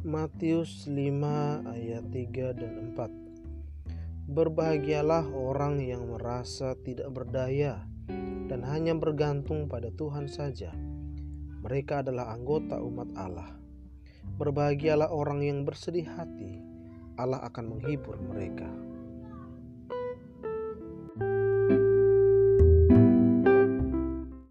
Matius 0.00 0.88
5 0.88 0.96
ayat 1.76 2.08
3 2.08 2.56
dan 2.56 2.96
4 2.96 4.32
Berbahagialah 4.32 5.28
orang 5.28 5.76
yang 5.76 6.08
merasa 6.08 6.72
tidak 6.80 7.12
berdaya 7.12 7.84
dan 8.48 8.64
hanya 8.64 8.96
bergantung 8.96 9.68
pada 9.68 9.92
Tuhan 9.92 10.24
saja. 10.24 10.72
Mereka 11.60 12.00
adalah 12.00 12.32
anggota 12.32 12.80
umat 12.80 13.12
Allah. 13.12 13.52
Berbahagialah 14.40 15.12
orang 15.12 15.44
yang 15.44 15.68
bersedih 15.68 16.08
hati, 16.08 16.64
Allah 17.20 17.44
akan 17.44 17.76
menghibur 17.76 18.16
mereka. 18.24 18.72